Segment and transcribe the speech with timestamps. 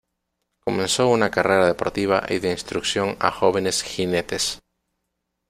[0.61, 4.59] Comenzó una carrera deportiva y de instrucción a jóvenes jinetes.